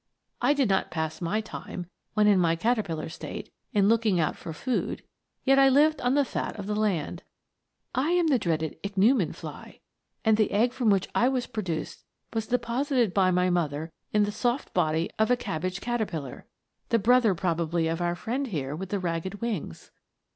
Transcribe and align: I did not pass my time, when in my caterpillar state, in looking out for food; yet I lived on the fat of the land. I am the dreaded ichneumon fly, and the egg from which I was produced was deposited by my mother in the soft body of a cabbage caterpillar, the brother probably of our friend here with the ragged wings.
I 0.41 0.53
did 0.55 0.67
not 0.67 0.89
pass 0.89 1.21
my 1.21 1.41
time, 1.41 1.85
when 2.15 2.25
in 2.25 2.39
my 2.39 2.55
caterpillar 2.55 3.07
state, 3.07 3.53
in 3.71 3.87
looking 3.87 4.19
out 4.19 4.35
for 4.35 4.51
food; 4.51 5.03
yet 5.43 5.59
I 5.59 5.69
lived 5.69 6.01
on 6.01 6.15
the 6.15 6.25
fat 6.25 6.57
of 6.57 6.65
the 6.65 6.75
land. 6.75 7.21
I 7.93 8.09
am 8.09 8.25
the 8.25 8.39
dreaded 8.39 8.79
ichneumon 8.81 9.35
fly, 9.35 9.79
and 10.25 10.37
the 10.37 10.49
egg 10.49 10.73
from 10.73 10.89
which 10.89 11.07
I 11.13 11.29
was 11.29 11.45
produced 11.45 12.03
was 12.33 12.47
deposited 12.47 13.13
by 13.13 13.29
my 13.29 13.51
mother 13.51 13.91
in 14.11 14.23
the 14.23 14.31
soft 14.31 14.73
body 14.73 15.11
of 15.19 15.29
a 15.29 15.37
cabbage 15.37 15.81
caterpillar, 15.81 16.47
the 16.89 16.97
brother 16.97 17.35
probably 17.35 17.87
of 17.87 18.01
our 18.01 18.15
friend 18.15 18.47
here 18.47 18.75
with 18.75 18.89
the 18.89 18.97
ragged 18.97 19.35
wings. 19.39 19.91